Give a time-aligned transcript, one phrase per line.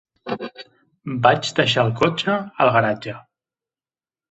[1.27, 3.17] Vaig deixar el cotxe al garatge.